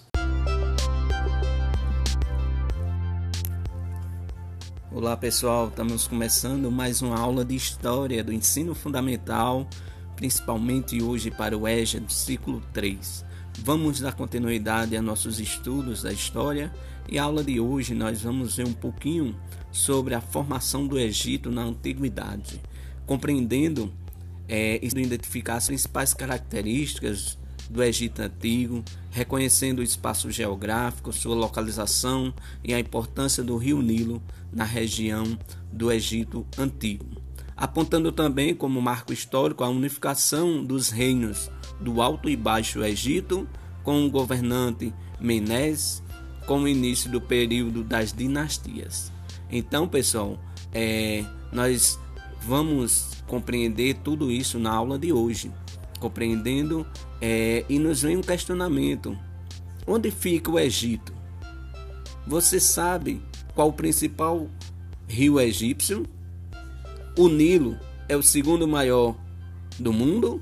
Olá 4.92 5.16
pessoal, 5.18 5.70
estamos 5.70 6.08
começando 6.08 6.72
mais 6.72 7.02
uma 7.02 7.18
aula 7.18 7.44
de 7.44 7.56
História 7.56 8.24
do 8.24 8.34
Ensino 8.34 8.76
Fundamental, 8.76 9.68
principalmente 10.16 11.02
hoje 11.02 11.32
para 11.32 11.58
o 11.58 11.68
EJA 11.68 12.00
do 12.00 12.12
ciclo 12.12 12.62
3. 12.74 13.26
Vamos 13.64 14.00
dar 14.00 14.14
continuidade 14.14 14.96
a 14.96 15.02
nossos 15.02 15.40
estudos 15.40 16.04
da 16.04 16.12
história 16.12 16.72
e 17.08 17.18
a 17.18 17.24
aula 17.24 17.44
de 17.44 17.60
hoje 17.60 17.96
nós 17.96 18.22
vamos 18.22 18.56
ver 18.56 18.68
um 18.68 18.74
pouquinho 18.74 19.36
sobre 19.72 20.14
a 20.14 20.22
formação 20.22 20.86
do 20.86 21.00
Egito 21.00 21.50
na 21.50 21.64
antiguidade, 21.64 22.62
compreendendo 23.06 23.92
é, 24.50 24.80
identificar 24.84 25.56
as 25.56 25.68
principais 25.68 26.14
características 26.14 27.38
do 27.70 27.84
Egito 27.84 28.22
Antigo, 28.22 28.84
reconhecendo 29.12 29.80
o 29.80 29.84
espaço 29.84 30.32
geográfico, 30.32 31.14
sua 31.14 31.36
localização 31.36 32.34
e 32.64 32.74
a 32.74 32.80
importância 32.80 33.44
do 33.44 33.56
rio 33.58 33.82
Nilo 33.82 34.22
na 34.52 34.64
região 34.64 35.38
do 35.72 35.92
Egito 35.92 36.46
Antigo, 36.58 37.06
apontando 37.56 38.12
também 38.12 38.56
como 38.56 38.82
marco 38.82 39.14
histórico 39.14 39.64
a 39.64 39.70
unificação 39.70 40.66
dos 40.66 40.90
reinos 40.90 41.52
do 41.80 42.02
Alto 42.02 42.28
e 42.28 42.36
Baixo 42.36 42.84
Egito 42.84 43.48
com 43.84 44.04
o 44.06 44.10
governante 44.10 44.92
Menes 45.20 46.02
com 46.50 46.62
o 46.62 46.68
início 46.68 47.12
do 47.12 47.22
período 47.22 47.84
das 47.84 48.12
dinastias. 48.12 49.12
Então, 49.52 49.88
pessoal, 49.88 50.40
é, 50.74 51.24
nós 51.52 52.00
vamos 52.42 53.12
compreender 53.28 53.96
tudo 54.04 54.32
isso 54.32 54.58
na 54.60 54.72
aula 54.72 54.98
de 54.98 55.14
hoje, 55.14 55.52
compreendendo 56.00 56.86
é, 57.22 57.66
e 57.70 57.78
nos 57.78 58.02
vem 58.02 58.18
um 58.18 58.22
questionamento: 58.22 59.18
onde 59.86 60.10
fica 60.12 60.50
o 60.52 60.60
Egito? 60.60 61.14
Você 62.26 62.60
sabe 62.60 63.22
qual 63.56 63.70
o 63.70 63.74
principal 63.74 64.48
rio 65.08 65.40
egípcio? 65.40 66.06
O 67.18 67.28
Nilo 67.28 67.78
é 68.08 68.16
o 68.16 68.24
segundo 68.24 68.68
maior 68.68 69.16
do 69.80 69.92
mundo? 69.92 70.42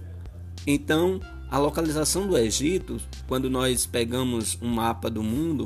Então, 0.65 1.19
A 1.49 1.57
localização 1.57 2.27
do 2.27 2.37
Egito, 2.37 2.97
quando 3.25 3.49
nós 3.49 3.85
pegamos 3.85 4.57
um 4.61 4.67
mapa 4.67 5.09
do 5.09 5.23
mundo 5.23 5.65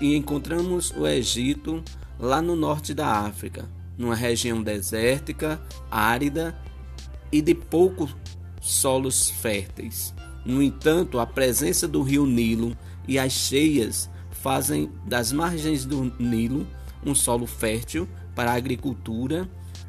e 0.00 0.14
encontramos 0.14 0.92
o 0.96 1.04
Egito 1.04 1.82
lá 2.18 2.40
no 2.40 2.54
norte 2.54 2.94
da 2.94 3.08
África, 3.08 3.68
numa 4.00 4.14
região 4.14 4.62
desértica, 4.62 5.60
árida 5.90 6.58
e 7.30 7.42
de 7.42 7.54
poucos 7.54 8.16
solos 8.58 9.28
férteis. 9.28 10.14
No 10.42 10.62
entanto, 10.62 11.18
a 11.18 11.26
presença 11.26 11.86
do 11.86 12.02
rio 12.02 12.24
Nilo 12.24 12.74
e 13.06 13.18
as 13.18 13.30
cheias 13.30 14.08
fazem 14.30 14.90
das 15.06 15.32
margens 15.32 15.84
do 15.84 16.10
Nilo 16.18 16.66
um 17.04 17.14
solo 17.14 17.46
fértil 17.46 18.08
para 18.34 18.52
a 18.52 18.56
agricultura 18.56 19.46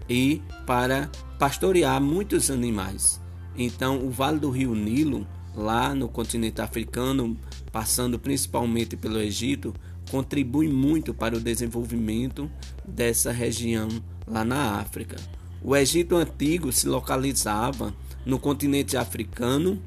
e 0.09 0.41
para 0.67 1.09
pastorear 1.39 2.01
muitos 2.01 2.51
animais. 2.51 3.21
Então, 3.57 4.05
o 4.05 4.09
Vale 4.09 4.39
do 4.39 4.49
Rio 4.49 4.75
Nilo, 4.75 5.25
lá 5.55 5.95
no 5.95 6.09
continente 6.09 6.61
africano, 6.61 7.37
passando 7.71 8.19
principalmente 8.19 8.97
pelo 8.97 9.19
Egito, 9.19 9.73
contribui 10.11 10.67
muito 10.67 11.13
para 11.13 11.37
o 11.37 11.39
desenvolvimento 11.39 12.51
dessa 12.85 13.31
região 13.31 13.87
lá 14.27 14.43
na 14.43 14.79
África. 14.79 15.15
O 15.63 15.73
Egito 15.73 16.17
antigo 16.17 16.71
se 16.73 16.85
localizava 16.85 17.93
no 18.25 18.37
continente 18.37 18.97
africano 18.97 19.81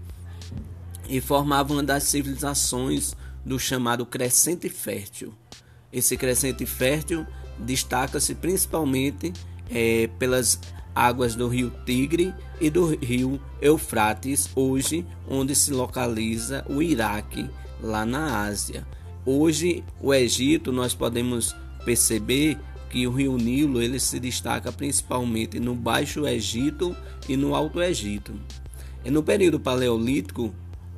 e 1.08 1.20
formava 1.20 1.74
uma 1.74 1.82
das 1.82 2.04
civilizações 2.04 3.14
do 3.44 3.58
chamado 3.58 4.06
Crescente 4.06 4.70
Fértil. 4.70 5.34
Esse 5.92 6.16
Crescente 6.16 6.64
Fértil 6.64 7.26
destaca-se 7.58 8.34
principalmente 8.34 9.30
é, 9.70 10.08
pelas 10.18 10.58
águas 10.94 11.34
do 11.34 11.48
rio 11.48 11.70
Tigre 11.84 12.32
e 12.58 12.70
do 12.70 12.96
rio 12.96 13.38
Eufrates, 13.60 14.48
hoje 14.56 15.04
onde 15.28 15.54
se 15.54 15.70
localiza 15.70 16.64
o 16.68 16.80
Iraque, 16.80 17.48
lá 17.82 18.06
na 18.06 18.42
Ásia. 18.44 18.86
Hoje, 19.26 19.82
o 20.02 20.12
Egito, 20.12 20.70
nós 20.70 20.94
podemos 20.94 21.56
perceber 21.84 22.58
que 22.90 23.06
o 23.06 23.10
rio 23.10 23.36
Nilo 23.38 23.80
ele 23.80 23.98
se 23.98 24.20
destaca 24.20 24.70
principalmente 24.70 25.58
no 25.58 25.74
Baixo 25.74 26.26
Egito 26.26 26.94
e 27.28 27.36
no 27.36 27.54
Alto 27.54 27.82
Egito. 27.82 28.32
E 29.02 29.10
no 29.10 29.22
período 29.22 29.58
paleolítico, 29.58 30.54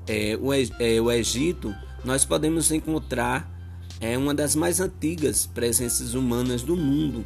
é, 0.09 0.37
o, 0.41 0.53
é, 0.53 1.01
o 1.01 1.11
Egito, 1.11 1.75
nós 2.05 2.25
podemos 2.25 2.73
encontrar 2.73 3.49
é, 4.01 4.19
uma 4.19 4.35
das 4.35 4.57
mais 4.57 4.81
antigas 4.81 5.47
presenças 5.47 6.15
humanas 6.15 6.63
do 6.63 6.77
mundo, 6.77 7.25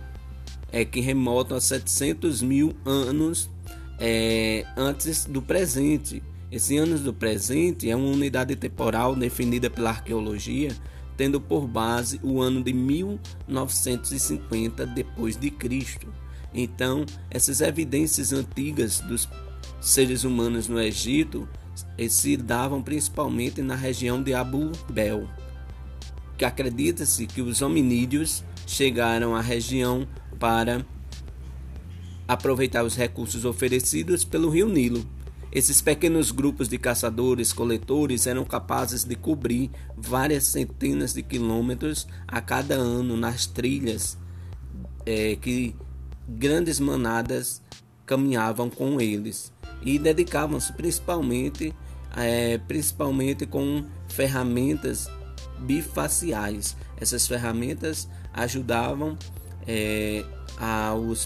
é, 0.71 0.85
que 0.85 1.01
remontam 1.01 1.57
a 1.57 1.61
700 1.61 2.43
mil 2.43 2.77
anos 2.85 3.51
é, 3.99 4.65
antes 4.77 5.25
do 5.25 5.43
presente. 5.43 6.23
Esse 6.51 6.77
anos 6.77 7.03
do 7.03 7.15
presente 7.15 7.89
é 7.89 7.95
uma 7.95 8.11
unidade 8.11 8.57
temporal 8.57 9.15
definida 9.15 9.71
pela 9.71 9.91
arqueologia, 9.91 10.77
tendo 11.17 11.41
por 11.41 11.69
base 11.69 12.19
o 12.25 12.41
ano 12.41 12.61
de 12.61 12.73
1950 12.73 14.85
depois 14.87 15.37
de 15.37 15.49
Cristo. 15.51 16.13
Então, 16.53 17.07
essas 17.31 17.61
evidências 17.61 18.33
antigas 18.33 18.99
dos 18.99 19.29
seres 19.81 20.25
humanos 20.25 20.67
no 20.67 20.81
Egito 20.81 21.49
se 22.09 22.37
davam 22.37 22.83
principalmente 22.83 23.63
na 23.63 23.77
região 23.77 24.21
de 24.21 24.35
Abu 24.35 24.73
Bel, 24.91 25.29
que 26.37 26.45
acredita-se 26.45 27.29
que 27.29 27.41
os 27.41 27.63
hominídeos 27.63 28.43
chegaram 28.67 29.37
à 29.37 29.41
região 29.41 30.05
para 30.39 30.85
aproveitar 32.27 32.85
os 32.85 32.97
recursos 32.97 33.45
oferecidos 33.45 34.25
pelo 34.25 34.51
rio 34.51 34.69
Nilo. 34.69 35.07
Esses 35.53 35.81
pequenos 35.81 36.31
grupos 36.31 36.69
de 36.69 36.79
caçadores-coletores 36.79 38.29
eram 38.29 38.45
capazes 38.45 39.03
de 39.03 39.17
cobrir 39.17 39.69
várias 39.97 40.45
centenas 40.45 41.13
de 41.13 41.25
quilômetros 41.25 42.07
a 42.29 42.41
cada 42.41 42.75
ano 42.77 43.17
nas 43.17 43.47
trilhas 43.47 44.17
é, 45.05 45.35
que 45.35 45.75
grandes 46.29 46.79
manadas 46.79 47.61
caminhavam 48.07 48.71
com 48.71 49.01
eles 49.01 49.53
e 49.83 49.99
dedicavam-se 49.99 50.73
principalmente, 50.73 51.75
é, 52.17 52.59
principalmente 52.59 53.45
com 53.45 53.85
ferramentas 54.09 55.09
bifaciais. 55.59 56.77
Essas 56.97 57.27
ferramentas 57.27 58.09
ajudavam 58.33 59.19
é, 59.67 60.25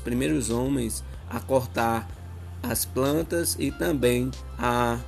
primeiros 0.03 0.49
homens 0.49 1.05
a 1.29 1.41
cortar 1.41 2.09
as 2.71 2.85
plantas 2.85 3.57
e 3.59 3.71
também 3.71 4.31
a 4.59 4.99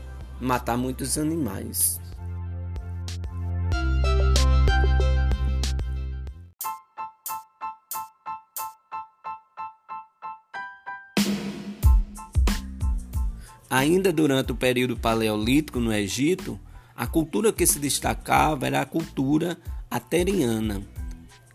matar 0.40 0.77
muitos 0.77 1.19
animais. 1.19 2.01
Ainda 13.69 14.12
durante 14.12 14.53
o 14.53 14.55
período 14.55 14.97
paleolítico 14.97 15.81
no 15.81 15.92
Egito, 15.92 16.59
a 16.95 17.07
cultura 17.07 17.53
que 17.53 17.66
se 17.66 17.79
destacava 17.79 18.66
era 18.66 18.81
a 18.81 18.87
cultura 18.87 19.59
ateriana 19.90 20.83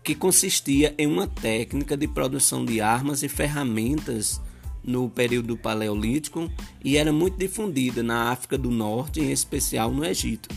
que 0.02 0.14
consistia 0.14 0.94
em 0.98 1.06
uma 1.06 1.26
técnica 1.26 1.96
de 1.96 2.08
produção 2.08 2.64
de 2.64 2.80
armas 2.80 3.22
e 3.22 3.28
ferramentas 3.28 4.40
no 4.84 5.08
período 5.08 5.56
paleolítico 5.56 6.50
e 6.84 6.96
era 6.96 7.12
muito 7.12 7.36
difundida 7.36 8.02
na 8.02 8.30
África 8.30 8.58
do 8.58 8.70
Norte, 8.70 9.20
em 9.20 9.30
especial 9.30 9.90
no 9.90 10.04
Egito. 10.04 10.48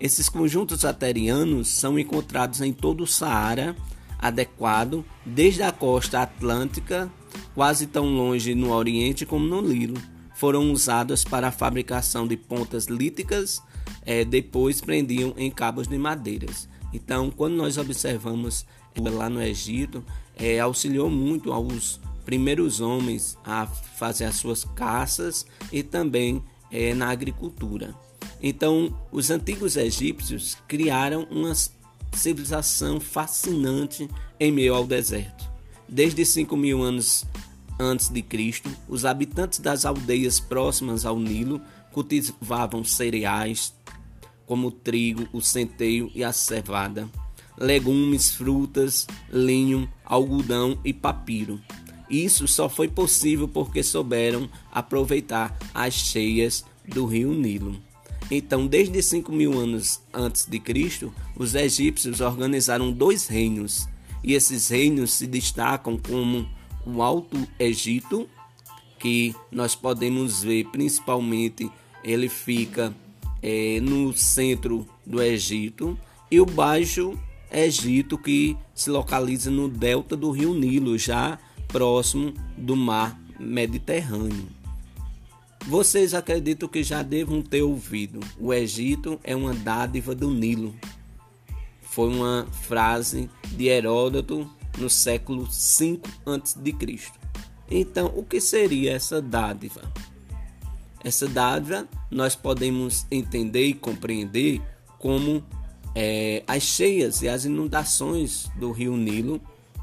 Esses 0.00 0.28
conjuntos 0.28 0.84
aterianos 0.84 1.68
são 1.68 1.98
encontrados 1.98 2.60
em 2.60 2.72
todo 2.72 3.04
o 3.04 3.06
Saara 3.06 3.76
adequado, 4.18 5.04
desde 5.24 5.62
a 5.62 5.70
costa 5.70 6.22
atlântica, 6.22 7.10
quase 7.54 7.86
tão 7.86 8.06
longe 8.06 8.54
no 8.54 8.72
Oriente 8.72 9.26
como 9.26 9.46
no 9.46 9.60
Nilo. 9.60 10.00
Foram 10.34 10.72
usados 10.72 11.24
para 11.24 11.48
a 11.48 11.52
fabricação 11.52 12.26
de 12.26 12.36
pontas 12.36 12.86
líticas, 12.86 13.62
eh, 14.04 14.24
depois 14.24 14.80
prendiam 14.80 15.34
em 15.36 15.50
cabos 15.50 15.86
de 15.86 15.98
madeiras. 15.98 16.68
Então, 16.92 17.30
quando 17.30 17.54
nós 17.54 17.76
observamos 17.76 18.64
lá 18.96 19.28
no 19.28 19.42
Egito, 19.42 20.04
é, 20.36 20.60
auxiliou 20.60 21.10
muito 21.10 21.52
aos 21.52 22.00
primeiros 22.24 22.80
homens 22.80 23.36
a 23.44 23.66
fazer 23.66 24.24
as 24.24 24.36
suas 24.36 24.64
caças 24.64 25.46
e 25.72 25.82
também 25.82 26.42
é, 26.70 26.94
na 26.94 27.08
agricultura. 27.08 27.94
Então, 28.42 28.98
os 29.12 29.30
antigos 29.30 29.76
egípcios 29.76 30.56
criaram 30.66 31.26
uma 31.30 31.52
civilização 32.12 33.00
fascinante 33.00 34.08
em 34.38 34.52
meio 34.52 34.74
ao 34.74 34.86
deserto. 34.86 35.48
Desde 35.88 36.24
5 36.24 36.56
mil 36.56 36.82
anos 36.82 37.24
antes 37.78 38.08
de 38.08 38.22
Cristo, 38.22 38.70
os 38.88 39.04
habitantes 39.04 39.58
das 39.58 39.84
aldeias 39.84 40.40
próximas 40.40 41.04
ao 41.04 41.18
Nilo 41.18 41.60
cultivavam 41.92 42.84
cereais 42.84 43.74
como 44.46 44.68
o 44.68 44.72
trigo, 44.72 45.28
o 45.32 45.40
centeio 45.40 46.10
e 46.14 46.22
a 46.22 46.32
cevada 46.32 47.08
legumes, 47.56 48.32
frutas, 48.32 49.06
linho, 49.32 49.88
algodão 50.04 50.78
e 50.84 50.92
papiro. 50.92 51.60
Isso 52.08 52.46
só 52.46 52.68
foi 52.68 52.88
possível 52.88 53.48
porque 53.48 53.82
souberam 53.82 54.48
aproveitar 54.70 55.56
as 55.72 55.94
cheias 55.94 56.64
do 56.86 57.06
rio 57.06 57.32
Nilo. 57.32 57.80
Então, 58.30 58.66
desde 58.66 59.02
5 59.02 59.30
mil 59.32 59.58
anos 59.58 60.00
antes 60.12 60.46
de 60.46 60.58
Cristo, 60.58 61.12
os 61.36 61.54
egípcios 61.54 62.20
organizaram 62.20 62.90
dois 62.90 63.26
reinos, 63.26 63.86
e 64.22 64.32
esses 64.32 64.68
reinos 64.68 65.12
se 65.12 65.26
destacam 65.26 65.98
como 65.98 66.48
o 66.86 67.02
Alto 67.02 67.46
Egito, 67.58 68.28
que 68.98 69.34
nós 69.52 69.74
podemos 69.74 70.42
ver 70.42 70.64
principalmente 70.66 71.70
ele 72.02 72.28
fica 72.28 72.94
é, 73.42 73.78
no 73.80 74.14
centro 74.14 74.86
do 75.04 75.22
Egito, 75.22 75.98
e 76.30 76.40
o 76.40 76.46
Baixo 76.46 77.18
Egito, 77.52 78.16
que 78.16 78.56
se 78.74 78.88
localiza 78.88 79.50
no 79.50 79.68
delta 79.68 80.16
do 80.16 80.30
rio 80.30 80.54
Nilo, 80.54 80.96
já 80.96 81.38
próximo 81.74 82.32
do 82.56 82.76
mar 82.76 83.20
Mediterrâneo. 83.36 84.46
Vocês 85.66 86.14
acreditam 86.14 86.68
que 86.68 86.84
já 86.84 87.02
devam 87.02 87.42
ter 87.42 87.62
ouvido: 87.62 88.20
o 88.38 88.54
Egito 88.54 89.18
é 89.24 89.34
uma 89.34 89.52
dádiva 89.52 90.14
do 90.14 90.30
Nilo. 90.30 90.72
Foi 91.82 92.08
uma 92.08 92.46
frase 92.62 93.28
de 93.56 93.66
Heródoto 93.66 94.48
no 94.78 94.88
século 94.88 95.50
5 95.50 96.08
a.C. 96.24 97.00
Então, 97.68 98.12
o 98.14 98.22
que 98.22 98.40
seria 98.40 98.92
essa 98.92 99.20
dádiva? 99.20 99.82
Essa 101.02 101.26
dádiva 101.26 101.88
nós 102.08 102.36
podemos 102.36 103.04
entender 103.10 103.66
e 103.66 103.74
compreender 103.74 104.62
como 105.00 105.42
é, 105.92 106.44
as 106.46 106.62
cheias 106.62 107.20
e 107.20 107.28
as 107.28 107.44
inundações 107.44 108.48
do 108.56 108.70
rio 108.70 108.96
Nilo, 108.96 109.40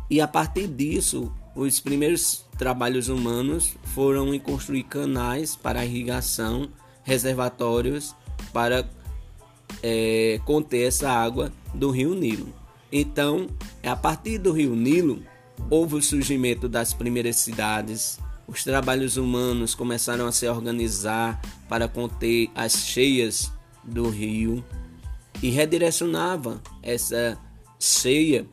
e 0.10 0.22
a 0.22 0.28
partir 0.28 0.68
disso, 0.68 1.32
os 1.56 1.80
primeiros 1.80 2.46
trabalhos 2.58 3.10
humanos 3.10 3.76
foram 3.84 4.34
em 4.34 4.40
construir 4.40 4.84
canais 4.84 5.56
para 5.56 5.86
irrigação, 5.86 6.70
reservatórios 7.04 8.16
para 8.54 8.88
é, 9.84 10.40
conter 10.46 10.88
essa 10.88 11.10
água 11.10 11.52
do 11.74 11.90
rio 11.90 12.14
Nilo. 12.14 12.54
Então, 12.92 13.48
a 13.84 13.96
partir 13.96 14.38
do 14.38 14.52
rio 14.52 14.76
Nilo 14.76 15.24
houve 15.70 15.96
o 15.96 16.02
surgimento 16.02 16.68
das 16.68 16.94
primeiras 16.94 17.38
cidades. 17.38 18.20
Os 18.48 18.64
trabalhos 18.64 19.18
humanos 19.18 19.74
começaram 19.74 20.28
a 20.28 20.32
se 20.32 20.48
organizar 20.48 21.42
para 21.70 21.88
conter 21.88 22.50
as 22.54 22.74
cheias 22.74 23.52
do 23.84 24.10
rio 24.10 24.64
e 25.42 25.50
redirecionava 25.50 26.62
essa 26.84 27.38
cheia 27.80 28.46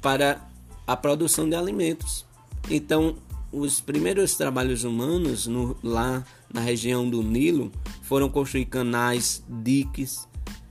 para 0.00 0.47
a 0.88 0.96
produção 0.96 1.46
de 1.46 1.54
alimentos. 1.54 2.24
Então, 2.70 3.16
os 3.52 3.78
primeiros 3.78 4.36
trabalhos 4.36 4.84
humanos 4.84 5.46
no, 5.46 5.76
lá 5.82 6.24
na 6.52 6.62
região 6.62 7.08
do 7.08 7.22
Nilo 7.22 7.70
foram 8.00 8.30
construir 8.30 8.64
canais, 8.64 9.44
diques 9.46 10.26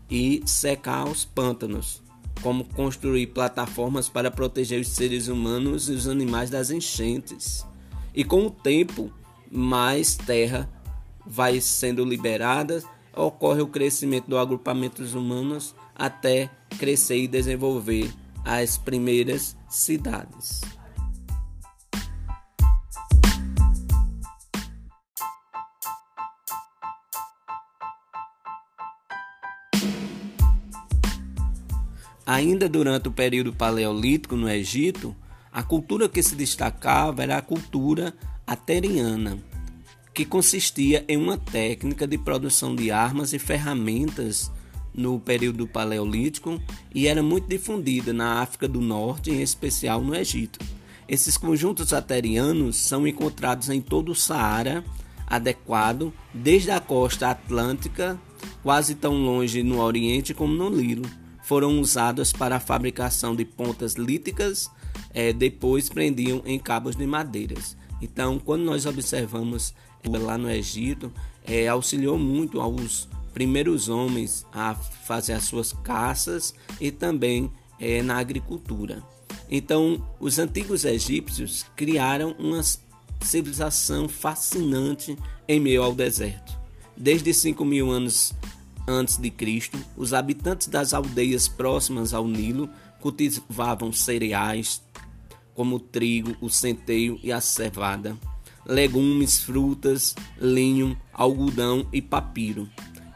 e 0.10 0.42
secar 0.44 1.08
os 1.08 1.24
pântanos, 1.24 2.02
como 2.42 2.66
construir 2.66 3.28
plataformas 3.28 4.10
para 4.10 4.32
proteger 4.32 4.82
os 4.82 4.88
seres 4.88 5.28
humanos 5.28 5.88
e 5.88 5.92
os 5.92 6.08
animais 6.08 6.50
das 6.50 6.72
enchentes. 6.72 7.64
E 8.12 8.24
com 8.24 8.48
o 8.48 8.50
tempo, 8.50 9.14
mais 9.52 10.16
terra 10.16 10.68
vai 11.28 11.62
sendo 11.62 12.04
liberada, 12.04 12.84
ocorre 13.16 13.62
o 13.62 13.68
crescimento 13.68 14.28
do 14.28 14.38
agrupamento 14.40 15.04
dos 15.04 15.14
humanos 15.14 15.76
até 15.96 16.50
crescer 16.80 17.18
e 17.18 17.28
desenvolver 17.28 18.12
as 18.48 18.78
primeiras 18.78 19.58
cidades. 19.68 20.62
Ainda 32.26 32.70
durante 32.70 33.10
o 33.10 33.12
período 33.12 33.52
paleolítico 33.52 34.36
no 34.38 34.50
Egito, 34.50 35.14
a 35.52 35.62
cultura 35.62 36.08
que 36.08 36.24
se 36.24 36.36
destacava 36.36 37.24
era 37.24 37.38
a 37.38 37.42
cultura 37.42 38.14
ateriana, 38.46 39.38
que 40.14 40.26
consistia 40.26 41.04
em 41.08 41.18
uma 41.18 41.38
técnica 41.38 42.08
de 42.08 42.18
produção 42.18 42.76
de 42.76 42.92
armas 42.92 43.34
e 43.34 43.40
ferramentas 43.40 44.52
no 44.98 45.20
período 45.20 45.66
paleolítico 45.68 46.60
e 46.94 47.08
era 47.08 47.24
muito 47.24 47.48
difundida 47.48 48.12
na 48.12 48.42
África 48.42 48.68
do 48.68 48.82
Norte, 48.82 49.32
em 49.32 49.42
especial 49.42 50.02
no 50.02 50.16
Egito. 50.16 50.60
Esses 51.08 51.38
conjuntos 51.38 51.94
aterianos 51.94 52.76
são 52.76 53.08
encontrados 53.08 53.70
em 53.70 53.80
todo 53.80 54.12
o 54.12 54.16
Saara 54.16 54.84
adequado, 55.26 56.12
desde 56.34 56.72
a 56.72 56.80
costa 56.80 57.30
atlântica, 57.30 58.20
quase 58.64 58.96
tão 58.96 59.14
longe 59.14 59.64
no 59.64 59.80
Oriente 59.80 60.34
como 60.34 60.54
no 60.54 60.70
Nilo 60.70 61.08
foram 61.48 61.80
usadas 61.80 62.34
para 62.34 62.58
a 62.58 62.60
fabricação 62.60 63.34
de 63.34 63.46
pontas 63.46 63.94
líticas, 63.94 64.70
é, 65.14 65.32
depois 65.32 65.88
prendiam 65.88 66.42
em 66.46 66.60
cabos 66.60 66.94
de 66.94 67.08
madeiras. 67.08 67.78
Então, 68.02 68.38
quando 68.38 68.64
nós 68.64 68.86
observamos 68.86 69.74
é, 70.04 70.18
lá 70.18 70.38
no 70.38 70.52
Egito, 70.52 71.10
é, 71.46 71.66
auxiliou 71.70 72.20
muito 72.20 72.60
aos 72.60 73.08
primeiros 73.38 73.88
homens 73.88 74.48
a 74.52 74.74
fazer 74.74 75.34
as 75.34 75.44
suas 75.44 75.72
caças 75.72 76.56
e 76.82 76.90
também 76.90 77.52
é, 77.80 78.02
na 78.02 78.18
agricultura. 78.18 79.04
Então, 79.48 80.04
os 80.20 80.40
antigos 80.40 80.84
egípcios 80.84 81.64
criaram 81.76 82.36
uma 82.40 82.64
civilização 83.22 84.10
fascinante 84.10 85.16
em 85.48 85.60
meio 85.60 85.84
ao 85.84 85.94
deserto. 85.94 86.58
Desde 86.98 87.32
5 87.32 87.64
mil 87.64 87.92
anos 87.92 88.34
antes 88.88 89.18
de 89.18 89.30
Cristo, 89.30 89.78
os 89.96 90.16
habitantes 90.16 90.66
das 90.66 90.92
aldeias 90.92 91.48
próximas 91.48 92.16
ao 92.16 92.28
Nilo 92.28 92.68
cultivavam 93.00 93.94
cereais 93.94 94.82
como 95.54 95.76
o 95.76 95.80
trigo, 95.80 96.36
o 96.42 96.50
centeio 96.50 97.20
e 97.22 97.32
a 97.32 97.40
cevada, 97.40 98.18
legumes, 98.66 99.40
frutas, 99.40 100.16
linho, 100.42 100.98
algodão 101.14 101.88
e 101.94 102.02
papiro. 102.02 102.68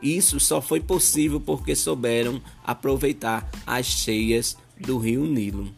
Isso 0.02 0.40
só 0.40 0.62
foi 0.62 0.80
possível 0.80 1.40
porque 1.40 1.76
souberam 1.76 2.42
aproveitar 2.64 3.50
as 3.66 3.86
cheias 3.86 4.58
do 4.80 4.98
rio 4.98 5.26
Nilo. 5.26 5.72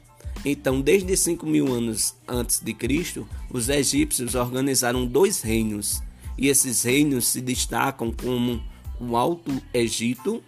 Então, 0.45 0.81
desde 0.81 1.15
5 1.15 1.45
mil 1.45 1.73
anos 1.73 2.15
antes 2.27 2.59
de 2.59 2.73
Cristo, 2.73 3.27
os 3.49 3.69
egípcios 3.69 4.35
organizaram 4.35 5.05
dois 5.05 5.41
reinos, 5.41 6.01
e 6.37 6.47
esses 6.47 6.83
reinos 6.83 7.27
se 7.27 7.39
destacam 7.39 8.11
como 8.11 8.61
o 8.99 9.15
Alto 9.15 9.61
Egito, 9.73 10.43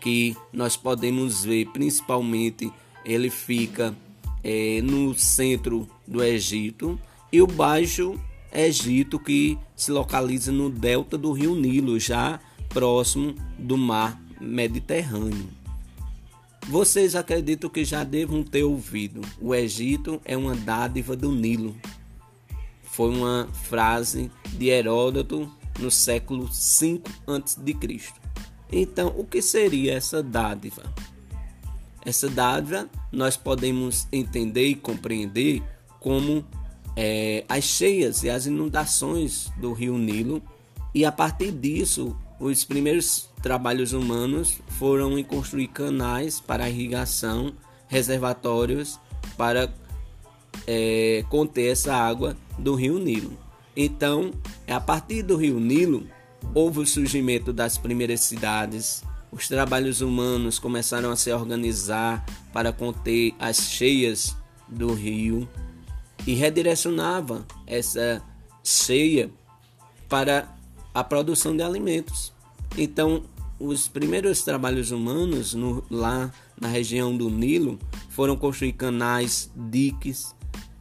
que 0.00 0.36
nós 0.52 0.76
podemos 0.76 1.44
ver 1.44 1.66
principalmente 1.66 2.72
ele 3.04 3.30
fica 3.30 3.94
é, 4.42 4.80
no 4.82 5.14
centro 5.14 5.88
do 6.06 6.22
Egito, 6.22 6.98
e 7.32 7.40
o 7.40 7.46
Baixo 7.46 8.18
Egito, 8.52 9.18
que 9.18 9.56
se 9.76 9.92
localiza 9.92 10.50
no 10.50 10.68
delta 10.68 11.16
do 11.16 11.30
rio 11.32 11.54
Nilo, 11.54 12.00
já 12.00 12.40
próximo 12.70 13.34
do 13.58 13.76
mar 13.76 14.20
Mediterrâneo. 14.40 15.48
Vocês 16.68 17.14
acreditam 17.14 17.68
que 17.68 17.84
já 17.84 18.04
devam 18.04 18.42
ter 18.42 18.62
ouvido: 18.62 19.20
o 19.40 19.54
Egito 19.54 20.20
é 20.24 20.36
uma 20.36 20.54
dádiva 20.54 21.14
do 21.14 21.30
Nilo. 21.32 21.76
Foi 22.82 23.14
uma 23.14 23.48
frase 23.64 24.30
de 24.52 24.68
Heródoto 24.68 25.50
no 25.78 25.90
século 25.90 26.46
V 26.46 27.02
a.C. 27.26 28.00
Então, 28.72 29.12
o 29.16 29.24
que 29.24 29.42
seria 29.42 29.94
essa 29.94 30.22
dádiva? 30.22 30.82
Essa 32.04 32.28
dádiva 32.28 32.88
nós 33.12 33.36
podemos 33.36 34.06
entender 34.12 34.66
e 34.66 34.74
compreender 34.74 35.62
como 35.98 36.44
é, 36.96 37.44
as 37.48 37.64
cheias 37.64 38.22
e 38.22 38.30
as 38.30 38.46
inundações 38.46 39.50
do 39.56 39.72
rio 39.72 39.98
Nilo, 39.98 40.42
e 40.94 41.04
a 41.04 41.12
partir 41.12 41.52
disso, 41.52 42.16
os 42.40 42.64
primeiros 42.64 43.28
trabalhos 43.42 43.92
humanos 43.92 44.60
foram 44.78 45.18
em 45.18 45.22
construir 45.22 45.68
canais 45.68 46.40
para 46.40 46.70
irrigação, 46.70 47.52
reservatórios 47.86 48.98
para 49.36 49.72
é, 50.66 51.22
conter 51.28 51.70
essa 51.70 51.94
água 51.94 52.34
do 52.58 52.74
rio 52.74 52.98
Nilo. 52.98 53.36
Então, 53.76 54.30
a 54.66 54.80
partir 54.80 55.22
do 55.22 55.36
rio 55.36 55.60
Nilo 55.60 56.06
houve 56.54 56.80
o 56.80 56.86
surgimento 56.86 57.52
das 57.52 57.76
primeiras 57.76 58.20
cidades. 58.20 59.04
Os 59.30 59.46
trabalhos 59.46 60.00
humanos 60.00 60.58
começaram 60.58 61.10
a 61.10 61.16
se 61.16 61.30
organizar 61.30 62.24
para 62.54 62.72
conter 62.72 63.34
as 63.38 63.58
cheias 63.58 64.34
do 64.66 64.94
rio 64.94 65.46
e 66.26 66.34
redirecionava 66.34 67.46
essa 67.66 68.22
cheia 68.64 69.30
para 70.08 70.48
a 70.94 71.04
produção 71.04 71.56
de 71.56 71.62
alimentos. 71.62 72.32
Então, 72.76 73.24
os 73.58 73.88
primeiros 73.88 74.42
trabalhos 74.42 74.90
humanos 74.90 75.54
no, 75.54 75.84
lá 75.90 76.32
na 76.60 76.68
região 76.68 77.16
do 77.16 77.28
Nilo 77.28 77.78
foram 78.08 78.36
construir 78.36 78.72
canais, 78.72 79.50
diques 79.54 80.34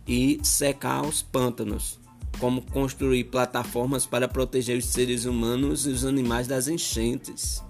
e 0.07 0.39
secar 0.43 1.05
os 1.05 1.21
pântanos 1.21 1.99
como 2.39 2.61
construir 2.61 3.25
plataformas 3.25 4.05
para 4.05 4.27
proteger 4.27 4.77
os 4.77 4.85
seres 4.85 5.25
humanos 5.25 5.85
e 5.85 5.89
os 5.89 6.05
animais 6.05 6.47
das 6.47 6.67
enchentes. 6.67 7.61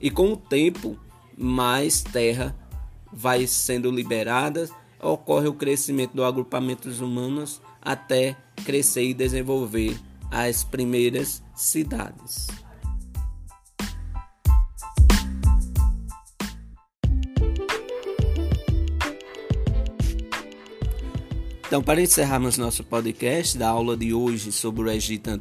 E 0.00 0.10
com 0.10 0.32
o 0.32 0.36
tempo, 0.36 0.98
mais 1.36 2.02
terra 2.02 2.54
vai 3.12 3.46
sendo 3.46 3.90
liberada, 3.90 4.68
ocorre 5.02 5.48
o 5.48 5.54
crescimento 5.54 6.12
dos 6.14 7.00
humanos 7.00 7.60
até 7.80 8.36
crescer 8.64 9.04
e 9.04 9.14
desenvolver 9.14 9.98
as 10.30 10.62
primeiras 10.62 11.42
cidades. 11.58 12.46
Então, 21.66 21.82
para 21.82 22.00
encerrarmos 22.00 22.56
nosso 22.56 22.82
podcast 22.82 23.58
da 23.58 23.68
aula 23.68 23.94
de 23.94 24.14
hoje 24.14 24.50
sobre 24.50 24.82
o 24.82 24.90
Egito, 24.90 25.38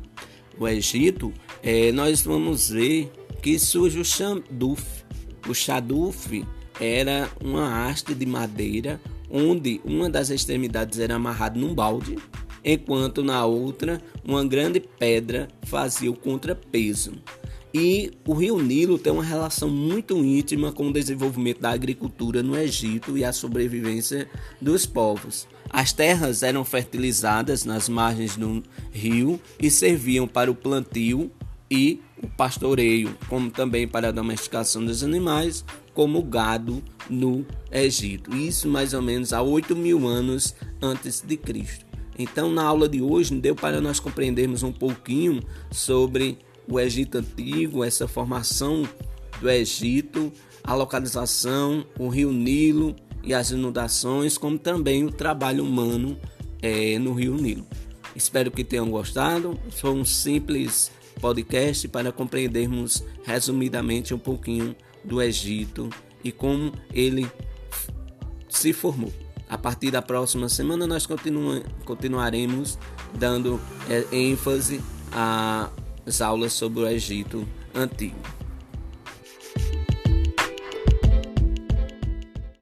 o 0.59 0.67
Egito 0.67 1.31
é, 1.63 1.91
nós 1.93 2.21
vamos 2.21 2.69
ver 2.69 3.09
que 3.41 3.57
surge 3.57 3.99
o 3.99 4.03
Xanduf. 4.03 4.83
O 5.47 5.53
Xaduf 5.53 6.45
era 6.81 7.29
uma 7.41 7.87
haste 7.87 8.13
de 8.13 8.25
madeira 8.25 8.99
onde 9.29 9.79
uma 9.85 10.09
das 10.09 10.29
extremidades 10.29 10.99
era 10.99 11.15
amarrada 11.15 11.59
num 11.59 11.73
balde, 11.73 12.17
enquanto 12.67 13.23
na 13.23 13.45
outra 13.45 14.01
uma 14.25 14.45
grande 14.45 14.81
pedra 14.81 15.47
fazia 15.63 16.11
o 16.11 16.17
contrapeso. 16.17 17.13
E 17.73 18.11
o 18.25 18.33
rio 18.33 18.59
Nilo 18.59 18.97
tem 18.97 19.13
uma 19.13 19.23
relação 19.23 19.69
muito 19.69 20.17
íntima 20.17 20.71
com 20.71 20.87
o 20.87 20.93
desenvolvimento 20.93 21.61
da 21.61 21.69
agricultura 21.69 22.43
no 22.43 22.57
Egito 22.57 23.17
e 23.17 23.23
a 23.23 23.31
sobrevivência 23.31 24.29
dos 24.59 24.85
povos. 24.85 25.47
As 25.69 25.93
terras 25.93 26.43
eram 26.43 26.65
fertilizadas 26.65 27.65
nas 27.65 27.87
margens 27.87 28.35
do 28.35 28.63
rio 28.91 29.39
e 29.59 29.69
serviam 29.69 30.27
para 30.27 30.51
o 30.51 30.55
plantio 30.55 31.31
e 31.69 32.01
o 32.21 32.27
pastoreio, 32.27 33.15
como 33.29 33.51
também 33.51 33.87
para 33.87 34.07
a 34.07 34.11
domesticação 34.11 34.83
dos 34.83 35.03
animais, 35.03 35.63
como 35.93 36.21
gado 36.21 36.81
no 37.09 37.45
Egito. 37.71 38.35
Isso 38.35 38.67
mais 38.67 38.93
ou 38.93 39.01
menos 39.01 39.33
há 39.33 39.41
8 39.41 39.75
mil 39.75 40.07
anos 40.07 40.55
antes 40.81 41.21
de 41.21 41.37
Cristo. 41.37 41.86
Então, 42.17 42.51
na 42.51 42.63
aula 42.63 42.89
de 42.89 43.01
hoje, 43.01 43.35
deu 43.35 43.55
para 43.55 43.79
nós 43.79 43.99
compreendermos 43.99 44.63
um 44.63 44.71
pouquinho 44.71 45.41
sobre 45.71 46.37
o 46.67 46.79
Egito 46.79 47.19
antigo, 47.19 47.83
essa 47.83 48.07
formação 48.07 48.87
do 49.39 49.49
Egito, 49.49 50.31
a 50.63 50.73
localização, 50.73 51.85
o 51.97 52.09
rio 52.09 52.31
Nilo 52.31 52.95
e 53.23 53.33
as 53.33 53.51
inundações, 53.51 54.37
como 54.37 54.57
também 54.57 55.05
o 55.05 55.11
trabalho 55.11 55.63
humano 55.63 56.17
é, 56.61 56.97
no 56.97 57.13
rio 57.13 57.35
Nilo. 57.35 57.65
Espero 58.15 58.49
que 58.49 58.63
tenham 58.63 58.89
gostado. 58.89 59.57
Foi 59.69 59.91
um 59.91 60.03
simples 60.03 60.91
podcast 61.21 61.87
para 61.87 62.11
compreendermos 62.11 63.03
resumidamente 63.23 64.13
um 64.13 64.19
pouquinho 64.19 64.75
do 65.03 65.21
Egito 65.21 65.89
e 66.23 66.31
como 66.31 66.73
ele 66.91 67.29
se 68.49 68.73
formou. 68.73 69.26
A 69.49 69.57
partir 69.57 69.91
da 69.91 70.01
próxima 70.01 70.49
semana 70.49 70.85
nós 70.85 71.05
continua, 71.05 71.61
continuaremos 71.85 72.77
dando 73.13 73.59
é, 73.89 74.05
ênfase 74.11 74.81
às 75.11 76.21
aulas 76.21 76.53
sobre 76.53 76.81
o 76.81 76.87
Egito 76.87 77.47
antigo. 77.73 78.36